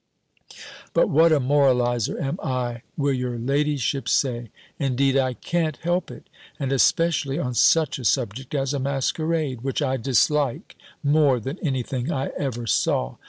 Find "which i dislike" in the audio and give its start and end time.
9.61-10.75